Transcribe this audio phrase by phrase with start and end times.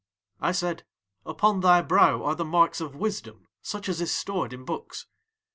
[0.39, 0.83] I said:
[1.27, 5.05] 'Upon thy brow are the marks of wisdom such as is stored in books.'